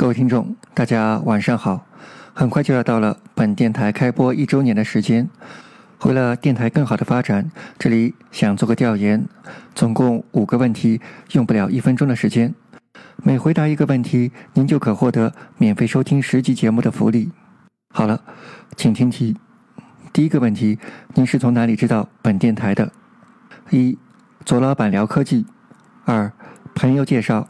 [0.00, 1.84] 各位听众，大家晚上好！
[2.32, 5.28] 很快就要到了本电台开播一周年的时间。
[6.04, 9.22] 为了电台更好的发展，这里想做个调研，
[9.74, 11.02] 总共五个问题，
[11.32, 12.54] 用不了一分钟的时间。
[13.22, 17.30] 每回答一个问题，您就可获得免费收听十集节目的福利。
[17.92, 18.22] 好了，
[18.74, 19.36] 请听题。
[20.14, 20.78] 第一个问题，
[21.12, 22.90] 您是从哪里知道本电台的？
[23.68, 23.98] 一，
[24.46, 25.44] 左老板聊科技；
[26.06, 26.32] 二，
[26.74, 27.46] 朋友介绍；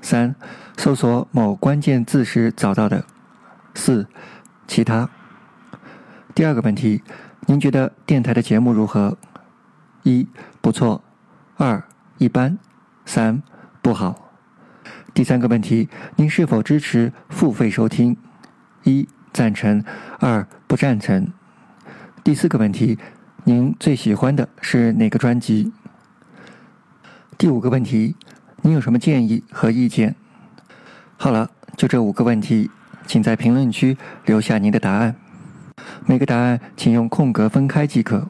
[0.00, 0.34] 三。
[0.76, 3.04] 搜索某关键字时找到的。
[3.74, 4.06] 四，
[4.66, 5.10] 其他。
[6.34, 7.02] 第二个问题，
[7.46, 9.18] 您觉得电台的节目如何？
[10.04, 10.28] 一，
[10.60, 11.02] 不错；
[11.56, 11.82] 二，
[12.18, 12.56] 一般；
[13.04, 13.42] 三，
[13.82, 14.30] 不好。
[15.12, 18.16] 第三个问题，您是否支持付费收听？
[18.84, 19.82] 一，赞成；
[20.20, 21.32] 二，不赞成。
[22.22, 22.98] 第四个问题，
[23.42, 25.72] 您最喜欢的是哪个专辑？
[27.36, 28.14] 第五个问题，
[28.68, 30.14] 您有什么建议和意见？
[31.16, 32.70] 好了，就这五个问题，
[33.06, 33.96] 请在评论区
[34.26, 35.16] 留下您的答案。
[36.04, 38.28] 每个答案请用空格分开即可。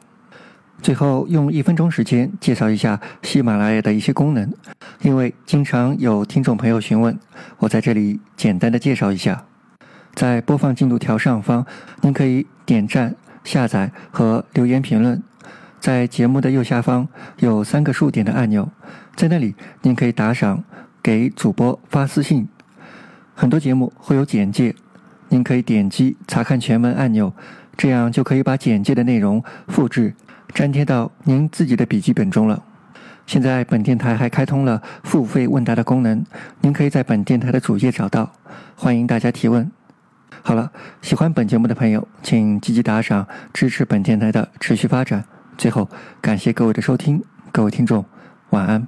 [0.81, 4.49] 最后用一分钟时间介绍一下喜马拉雅的一些功能，
[5.01, 7.19] 因为经常有听众朋友询问，
[7.57, 9.43] 我在这里简单的介绍一下。
[10.15, 11.65] 在播放进度条上方，
[11.99, 15.21] 您可以点赞、下载和留言评论。
[15.79, 18.69] 在节目的右下方有三个竖点的按钮，
[19.15, 20.63] 在那里您可以打赏，
[21.01, 22.47] 给主播发私信。
[23.33, 24.75] 很多节目会有简介，
[25.29, 27.33] 您可以点击查看全文按钮，
[27.77, 30.13] 这样就可以把简介的内容复制
[30.55, 32.61] 粘贴到您自己的笔记本中了。
[33.25, 36.25] 现在本电台还开通了付费问答的功能，
[36.61, 38.33] 您可以在本电台的主页找到，
[38.75, 39.71] 欢迎大家提问。
[40.41, 45.23] 好了，喜欢本节目的朋友，请积极打赏支持本电台的持续发展。
[45.59, 45.89] 最后，
[46.21, 47.21] 感谢各位的收听，
[47.51, 48.05] 各位听众，
[48.51, 48.87] 晚安。